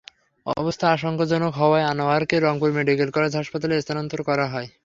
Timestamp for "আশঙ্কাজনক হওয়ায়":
0.91-1.89